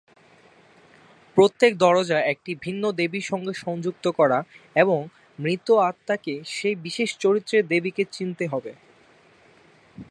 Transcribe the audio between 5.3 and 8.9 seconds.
মৃত আত্মাকে সেই বিশেষ চরিত্রের দেবীকে চিনতে হবে।